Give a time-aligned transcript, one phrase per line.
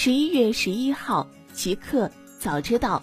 [0.00, 2.08] 十一月十一号，极客
[2.38, 3.02] 早知道，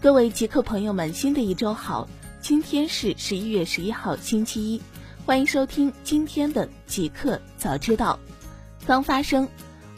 [0.00, 2.08] 各位极客朋友们，新的一周好！
[2.40, 4.80] 今天是十一月十一号，星期一，
[5.26, 8.18] 欢迎收听今天的极客早知道。
[8.86, 9.46] 刚发生，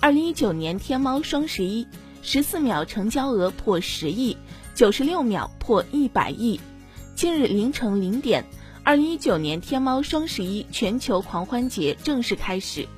[0.01, 1.87] 二零一九年天猫双十一，
[2.23, 4.37] 十四秒成交额破十亿，
[4.75, 6.61] 九十六秒破一百亿。
[7.15, 8.45] 今日凌晨零点，
[8.83, 12.89] 二零一九年天猫双十一全球狂欢节正式开始。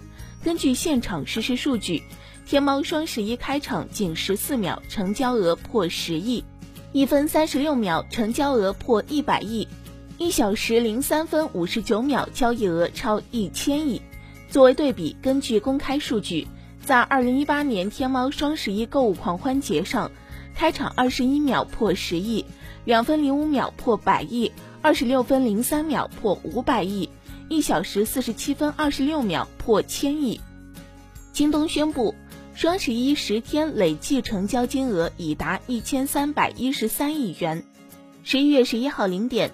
[0.42, 2.03] 根据现场实时数据。
[2.45, 6.43] 天猫双十一开场仅十四秒，成交额破十亿；
[6.93, 9.67] 一分三十六秒，成交额破一百亿；
[10.18, 14.03] 一小时零三分五十九秒，交易额超一千亿。
[14.51, 16.46] 作为对比，根据公开数据，
[16.85, 20.11] 在二零一八年天猫双十一购物狂欢节上，
[20.54, 22.45] 开场二十一秒破十亿，
[22.85, 27.09] 两分零五秒破百亿，二十六分零三秒破五百亿，
[27.49, 30.39] 一小时四十七分二十六秒破千亿。
[31.32, 32.15] 京东宣布。
[32.62, 37.64] 双十一十天累计成交金额已达一千三百一十三亿元。
[38.23, 39.50] 十一月十一号零点，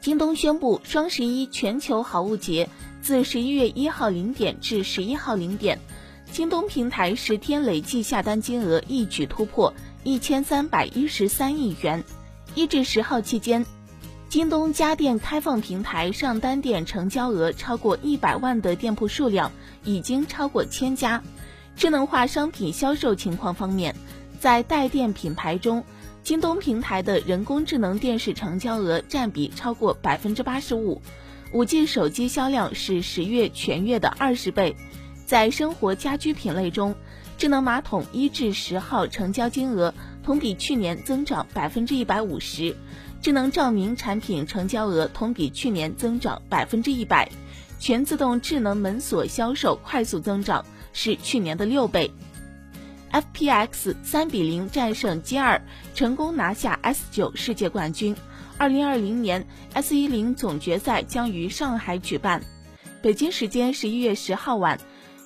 [0.00, 2.70] 京东宣布，双十一全球好物节
[3.02, 5.78] 自十一月一号零点至十一号零点，
[6.32, 12.02] 京东平台十天累计下单金额一举突破一千三百一十三亿元。
[12.54, 13.66] 一至十号期间，
[14.30, 19.52] 京东家电开放平台上单店成交额超过一百万的店铺数量
[19.84, 21.22] 已经超过千家。
[21.78, 23.94] 智能化商品销售情况方面，
[24.40, 25.84] 在带电品牌中，
[26.24, 31.00] 京东平台的人工智能电视成交额占比超过百分之八十五，
[31.52, 34.74] 五 G 手机销量是十月全月的二十倍。
[35.24, 36.96] 在生活家居品类中，
[37.36, 42.74] 智能马桶一至十号成交金额同比去年增长百分之一百五十，
[43.22, 47.30] 智能照明产品成交额同比去年增长百分之一百，
[47.78, 50.64] 全自动智能门锁销售快速增长。
[50.92, 52.10] 是去年的六倍。
[53.10, 55.62] FPX 三比零战胜 G 二，
[55.94, 58.14] 成功拿下 S 九世界冠军。
[58.58, 62.42] 二零二零年 S 一零总决赛将于上海举办。
[63.00, 64.78] 北京时间十一月十号晚，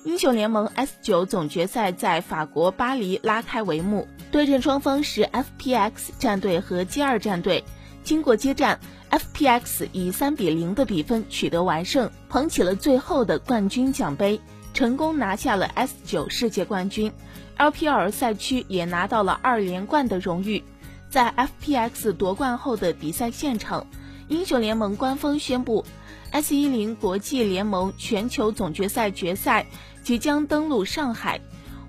[0.05, 4.07] 英雄联盟 S 九总决赛在法国巴黎拉开帷幕。
[4.31, 7.63] 对阵双方是 FPX 战队和 G 二战队。
[8.03, 8.79] 经过激战
[9.11, 14.39] ，FPX 以三比零的比分取得完胜，捧起了最后的冠军奖杯。
[14.73, 17.11] 成功拿下了 S 九世界冠军
[17.57, 20.63] ，LPL 赛区也拿到了二连冠的荣誉。
[21.09, 23.85] 在 FPX 夺冠后的比赛现场，
[24.27, 25.85] 英雄联盟官方宣布
[26.31, 29.67] ，S 一零国际联盟全球总决赛决赛
[30.01, 31.39] 即将登陆上海。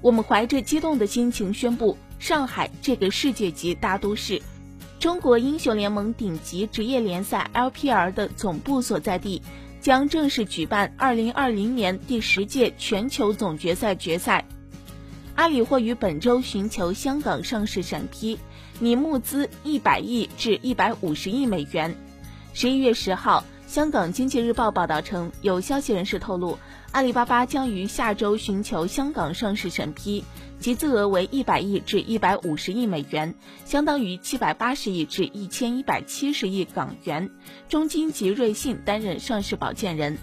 [0.02, 4.42] 我们怀着激动的心情宣布，上海这个世界级大都市，
[5.00, 9.40] 中国英雄联盟顶级职业联赛 LPL 的总部所在地。
[9.84, 14.46] 将正式举办二零二零年第十届全球总决赛决赛。
[15.34, 18.38] 阿里或于本周寻求香港上市审批，
[18.78, 21.94] 拟募资一百亿至一百五十亿美元。
[22.54, 26.58] 十一月十号，香港经济日报报道称，有消息人士透露，
[26.94, 30.22] 阿里巴巴将于下周寻求香港上市审批。
[30.60, 33.34] 集资额为一百亿至一百五十亿美元，
[33.64, 37.28] 相当于七百八十亿至一千一百七十亿港元。
[37.68, 40.16] 中金及瑞信担任上市保荐人。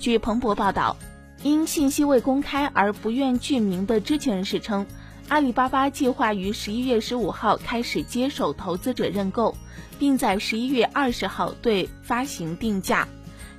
[0.00, 0.96] 据彭博报道，
[1.42, 4.86] 因信息未公开而不愿具名的知情人士称，
[5.28, 9.54] 阿里巴巴计划于十一月十五号开始接受投资者认购，
[9.98, 13.06] 并在十一月二十号对发行定价。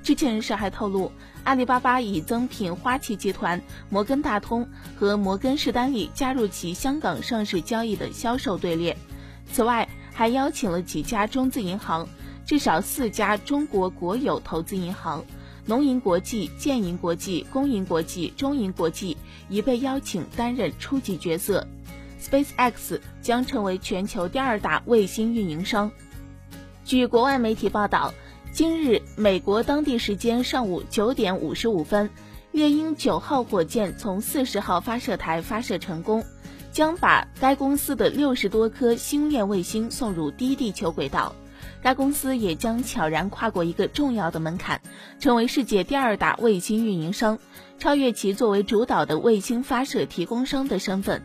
[0.06, 1.12] 知情人士还透露。
[1.46, 8.96] 阿里巴巴已增聘花旗集团、摩根大通和摩根士丹利加入其香港上市交易的销售队列。
[9.52, 12.08] 此外，还邀请了几家中资银行，
[12.46, 15.26] 至少四家中国国有投资银行，
[15.66, 19.18] 农银国际、建银国际、工银国际、中银国际
[19.50, 21.66] 已被邀请担任初级角色。
[22.22, 25.90] SpaceX 将成为全球第二大卫星运营商。
[26.84, 28.14] 据国外媒体报道。
[28.56, 32.10] 今日，美国当地时间上午九点五十五分，
[32.54, 36.24] 猎鹰九号火箭从四十号发射台发射成功，
[36.72, 41.36] 将把该公司的六十多颗星链卫星送入低地球轨道。
[41.82, 44.80] 该公司也将悄然跨过一个重要的门槛，
[45.20, 47.38] 成为世界第二大卫星运营商，
[47.78, 51.22] 超越其作为主导的卫星发射提供商的身份。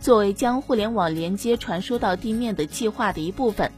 [0.00, 3.70] 作为将互联网连接传输到地面的计划的一部分。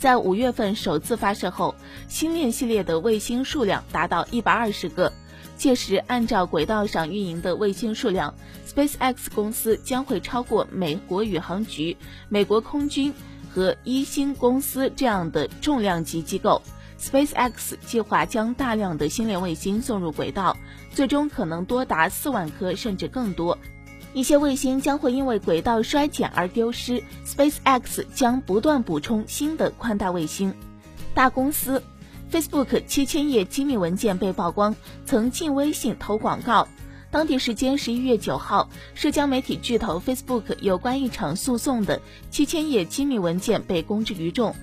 [0.00, 1.74] 在五月份首次发射后，
[2.08, 5.12] 星链系列的卫星数量达到一百二十个。
[5.58, 8.34] 届时，按照轨道上运营的卫星数量
[8.66, 11.98] ，SpaceX 公司将会超过美国宇航局、
[12.30, 13.12] 美国空军
[13.52, 16.62] 和一星公司这样的重量级机构。
[16.98, 20.56] SpaceX 计划将大量的星链卫星送入轨道，
[20.94, 23.58] 最终可能多达四万颗甚至更多。
[24.12, 30.52] 一些卫星将会因为轨道衰减而丢失，SpaceX 将不断补充新的宽带卫星。
[31.14, 31.82] 大公司
[32.32, 34.74] ，Facebook 七千页机密文件被曝光，
[35.04, 36.66] 曾进微信投广告。
[37.12, 44.54] 当地时间十一月九号，社交媒体巨头 Facebook 有关一场诉讼的七千页机密文件被公之于众。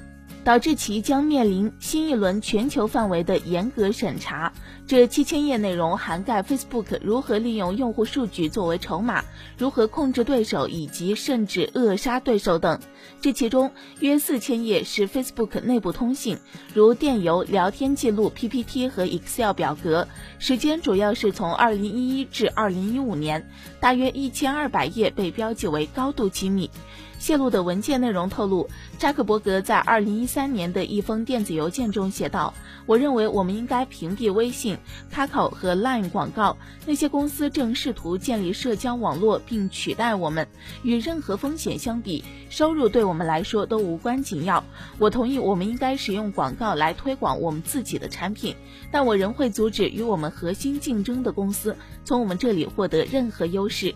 [0.48, 4.54] 导致其将面临新一轮全球范围的严格审查。
[4.88, 9.26] 这七千页内容涵盖 Facebook 如何利用用户数据作为筹码，
[9.58, 12.80] 如何控制对手，以及甚至扼杀对手等。
[13.20, 16.38] 这其中约四千页是 Facebook 内部通信，
[16.74, 20.08] 如电邮、聊天记录、PPT 和 Excel 表格。
[20.40, 23.50] 时间主要是从二零一一至二零一五年。
[23.82, 26.70] 大约一千二百页被标记为高度机密。
[27.20, 32.54] 泄露的文件内容透露，扎克伯格在二零一三年的一封电子邮件中写道
[32.86, 34.78] ：“我认为我们应该屏蔽微信、
[35.14, 36.56] Kakao 和 Line 广告。
[36.86, 40.48] 那些公司正试图建立社交网络并取代我们。
[40.84, 44.64] 与任何风险相比，收入对我们来说都无关紧要。
[45.00, 48.56] 我同意我们应该使用广告来推广我们自己的产品，
[48.92, 51.76] 但我仍会阻止与我们核心竞争的公司
[52.06, 53.94] 从我们这里获得任何优势。”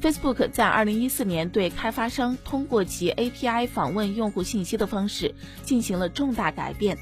[0.00, 6.96] Facebook 在二零一四年对开发商通过其 API 访问用户信息的方式进行了重大改变。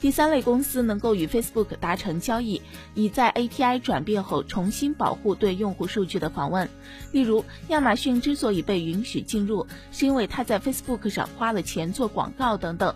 [0.00, 2.60] 第三类公司能够与 Facebook 达成交易，
[2.94, 6.68] 以在 API 转变后重新保护对用户数据的访问。
[7.12, 12.94] 例如，亚马逊之所以被允许进入，是因为它在 Facebook 上花了钱做广告等等。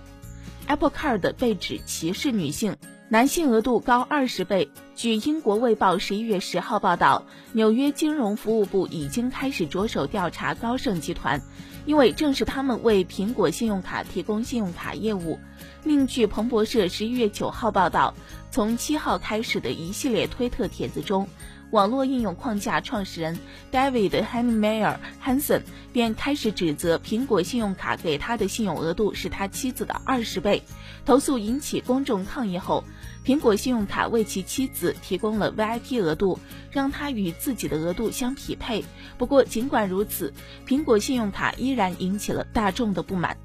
[0.67, 2.77] Apple Card 被指歧视女性。
[3.09, 4.69] 男性额度高二十倍。
[4.97, 11.41] 据英国卫报十一月十号报道，纽约金融服务部已经开始着手调查高盛集团，
[11.85, 15.39] 因为正是他们为苹果信用卡提供信用卡业务。
[15.85, 18.13] 另据彭博社十一月九号报道，
[18.51, 21.29] 从七号开始的一系列推特帖子中。
[21.73, 23.39] 网络应用框架创始人
[23.73, 30.63] David Heinemeier Hansen 便开始指责苹果信用卡给他的信用额度是他妻子的二十倍。
[31.05, 32.85] 投诉引起公众抗议后，
[33.25, 36.39] 苹果信用卡为其妻子提供了 VIP 额度，
[36.71, 38.85] 让他与自己的额度相匹配。
[39.19, 40.33] 不过，尽管如此，
[40.67, 43.37] 苹果信用卡依然引起了大众的不满。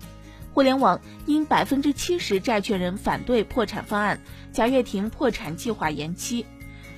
[0.54, 4.20] 互联网因百分之七十债权人反对破产方案，
[4.52, 6.46] 贾跃亭破产计划延期。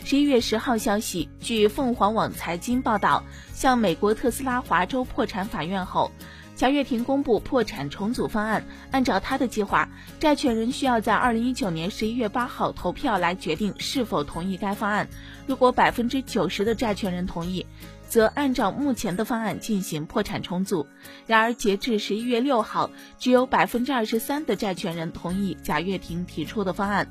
[0.06, 3.24] 十一月十号消息，据凤凰网财经报道，
[3.54, 6.12] 向美国特斯拉华州破产法院后，
[6.58, 8.66] 贾跃亭公布破产重组方案。
[8.92, 9.88] 按照他的计划，
[10.20, 15.08] 债权人需要在二零一九年十一月八号投票来决定是否同意该方案。
[15.48, 17.66] 如果百分之九十的债权人同意，
[18.10, 20.86] 则按照目前的方案进行破产重组。
[21.26, 27.08] 然而，截至十一月六号，只有百分之二十三的债权人同意贾跃亭提出的方案。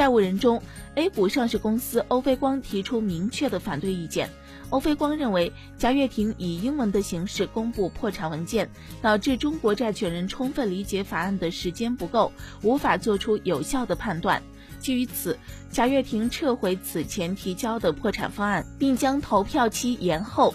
[0.00, 0.62] 债务人中
[0.94, 4.30] ，A 股上市公司欧菲光提出明确的反对意见。
[4.70, 8.70] 欧菲光认为，贾跃亭以英文的形式公布破产文件，
[9.02, 12.32] 导致中国债权人充分理解法案的时间不够，
[12.62, 14.42] 无法做出有效的判断。
[14.78, 15.38] 基于此，
[15.70, 20.54] 贾跃亭撤回此前提交的破产方案，并将投票期延后。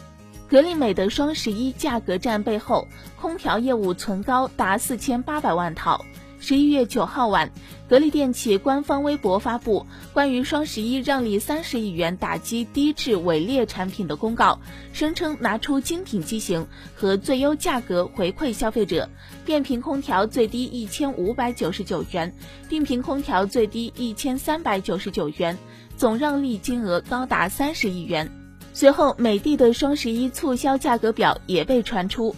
[0.50, 6.04] 格力美的双十一价格战背后，空调业务存高达四千八百万套。
[6.48, 7.52] 十一月九号晚，
[7.90, 14.60] 格力电器官方微博发布关于双十一让利三十亿元打击低质伪劣产品的公告，
[14.94, 19.10] 声称拿出精品机型和最优价格回馈消费者。
[19.44, 22.32] 变频空调最低一千五百九十九元，
[22.70, 25.58] 定频空调最低一千三百九十九元，
[25.98, 28.30] 总让利金额高达三十亿元。
[28.72, 32.36] 随后，美的的双十一促销价格表也被传出。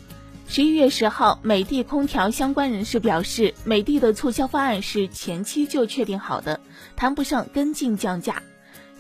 [0.50, 6.62] 十一月十号，美的空调相关人士表示，美的的促销方案是前期就确定好的，
[6.96, 8.42] 谈不上跟进降价。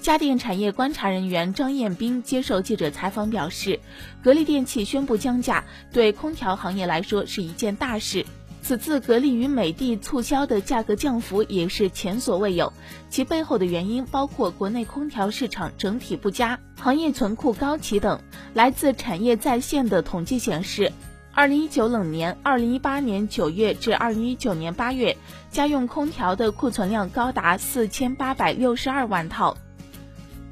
[0.01, 3.79] 家电产业观察人员张彦斌接受记者采访表示，
[4.21, 5.63] 格力电器宣布降价，
[5.93, 8.25] 对空调行业来说是一件大事。
[8.61, 12.73] 此次格力与美的促销的价格降幅也是前所未有，
[13.09, 18.19] 其背后的原因包括国内空调市场整体不佳、行业存库高企等。
[18.53, 20.91] 来自产业在线的统计显示。
[21.37, 25.15] 二零一九冷年，二零一八年九月至二零一九年八月，
[25.51, 29.55] 家用空调的库存量高达四千八百六十二万套。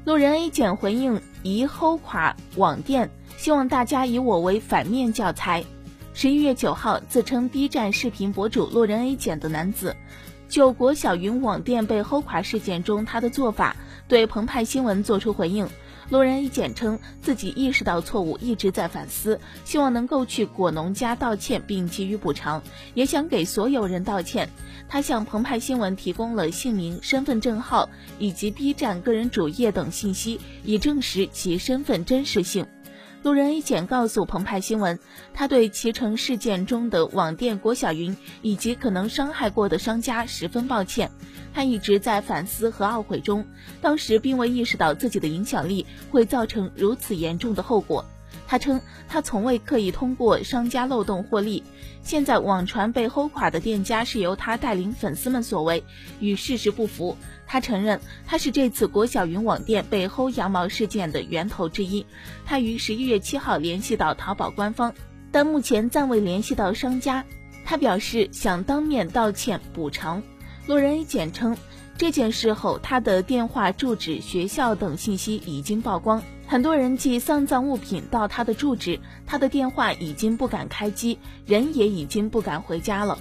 [0.04, 5.64] 路人 A 减回应疑齁垮网店，希望大家以我为反面教材。
[6.14, 9.96] 十一月九号，自称 B 站视频博主路人 A 减的男子，
[10.48, 13.74] 就国小云网店被齁垮事件中他的做法，
[14.06, 15.68] 对澎湃新闻作出回应。
[16.08, 22.62] 路人一简称自己意识到错误，一直在反思，希望能够去果农家道歉并给予补偿，
[22.94, 24.48] 也想给所有人道歉。
[24.88, 27.88] 他向澎湃新闻提供了姓名、身份证号
[28.20, 32.66] 以及 B 站个人主页等信息，以证实其身份真实性。
[33.26, 35.00] 路人 A 简告诉澎湃新闻，
[35.34, 41.10] 他对骑乘事件中的网店郭小云以及可能伤害过的商家十分抱歉，
[41.52, 43.44] 他一直在反思和懊悔中，
[43.80, 48.04] 当时并未意识到自己的影响力会造成如此严重的后果。
[48.46, 51.62] 他称，他从未刻意通过商家漏洞获利。
[52.02, 55.82] 现在网传被薅垮的店家是由他带领粉丝们所为，
[56.20, 57.16] 与事实不符。
[57.46, 62.04] 他承认，他是这次国小云网店被薅羊毛事件的源头之一。
[62.44, 64.92] 他于十一月七号联系到淘宝官方，
[65.30, 67.24] 但目前暂未联系到商家。
[67.64, 70.22] 他表示想当面道歉补偿。
[70.66, 71.56] 路人 A 简称。
[71.98, 83.18] 这件事后，他的电话、住址、学校等信息已经曝光，很多人寄丧葬物品到他的住址，他的电话已经不敢开机，人也已经不敢回家了。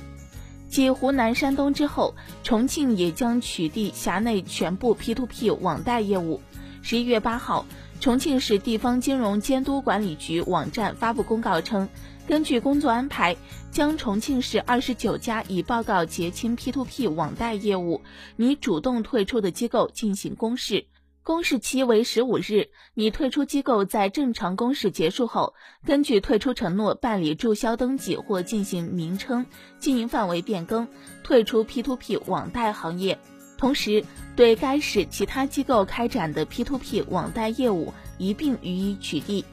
[0.67, 6.41] 继湖南、山东之后，重庆也将取缔辖内全部 P2P 网贷业务。
[6.81, 7.65] 十一月八号，
[8.01, 11.87] 重庆市地方金融监督管理局网站发布公告称。
[12.27, 13.37] 根据工作安排，
[13.69, 18.01] 将重庆市二十九家已报告结清 P2P 网贷业务
[18.35, 20.87] 拟主动退出的机构进行公示，
[21.21, 22.69] 公示期为十五日。
[22.95, 25.53] 拟退出机构在正常公示结束后，
[25.85, 29.45] 根据退出承诺办理注销登记或进行名称、
[29.77, 30.87] 经营范围变更，
[31.23, 33.19] 退出 P2P 网贷行业。
[33.55, 34.03] 同时，
[34.35, 39.43] 对该市其他机构开展的 P2P 网贷业务一并予以取缔。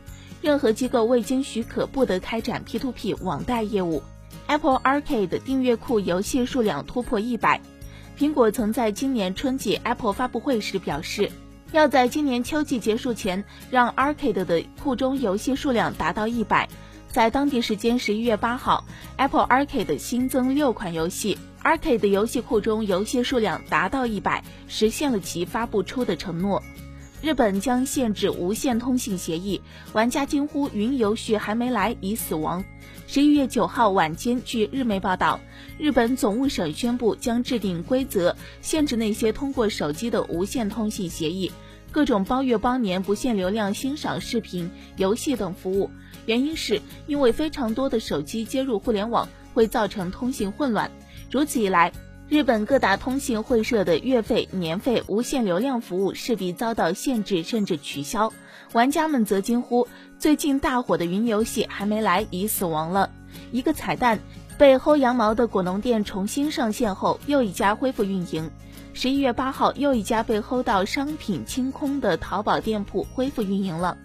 [0.43, 4.03] 任何机构未经许可不得开展 P2P 网贷业务。
[4.49, 7.61] Apple Arcade 订阅库游戏数量突破一百。
[8.19, 11.31] 苹果曾在今年春季 Apple 发布会时表示，
[11.71, 16.69] 要在今年秋季结束前让 Arcade 的库中游戏数量达到一百。
[17.07, 18.85] 在当地时间十一月八号
[19.19, 26.63] ，Apple Arcade 新增六款游戏，Arcade 游戏库中游戏数量达到一百，实现了其发布出的承诺。
[27.23, 29.61] 日本将限制无线通信协议，
[29.93, 32.65] 玩家惊呼“云游序还没来，已死亡”。
[33.07, 35.39] 十一月九号晚间，据日媒报道，
[35.79, 41.53] 日本总务省宣布将制定规则，限制那些通过手机的无线通信协议、
[41.93, 45.91] 各种包月包年不限流量欣赏视频、游戏等服务。
[46.27, 50.91] 原因是因为非常多的手机接入互联网，会造成通信混乱。
[51.31, 51.93] 如此一来，
[52.29, 58.33] 日本各大通信会社的月费、年费无限流量服务势必遭到限制甚至取消，
[58.73, 59.87] 玩家们则惊呼
[60.19, 63.11] ：“最近大火的云游戏还没来，已死亡了。”
[63.53, 64.19] 一个彩蛋，
[64.57, 68.51] 被薅羊毛的果农店重新上线后，又一家恢复运营。
[68.95, 73.99] 十一月八号，又一家被薅到商品清空的淘宝店铺恢复运营了。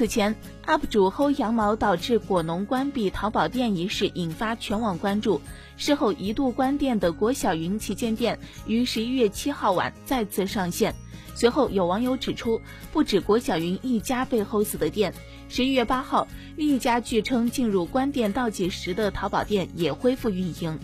[0.00, 5.42] 此前，UP 主薅羊毛导致果农关闭淘宝店一事引发全网关注。
[5.76, 10.94] 事后一度关店的果小云旗舰店于十一月七号晚再次上线。
[11.34, 12.62] 随后有网友指出，
[12.94, 15.12] 不止果小云一家被薅死的店，
[15.50, 16.26] 十一月八号，
[16.56, 20.78] 另一家据称进入关店倒计时的淘宝店也恢复运营。